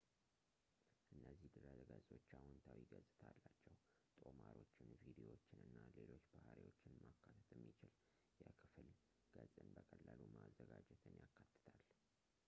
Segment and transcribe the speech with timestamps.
[1.15, 3.75] እነዚህ ድረገጾች አዎንታዊ ገጽታ አላቸው
[4.23, 7.93] ጦማሮችን ቪድዮዎችን እና ሌሎች ባሕሪዎችን ማካተት የሚችል
[8.47, 8.57] የክፍል
[9.37, 11.77] ገጽን በቀላሉ ማዘጋጀትን ያካትታል